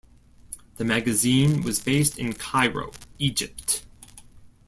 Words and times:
The 0.77 0.83
magazine 0.83 1.61
was 1.61 1.79
based 1.79 2.17
in 2.17 2.33
Cairo, 2.33 2.91
Egypt. 3.19 3.85